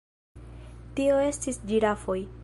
Tio 1.01 1.19
estis 1.27 1.61
ĝirafoj. 1.73 2.21